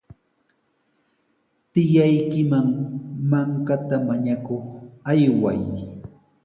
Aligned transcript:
Tiyaykiman 1.71 2.67
mankata 3.29 3.95
mañakuq 4.07 4.65
ayway. 5.11 5.61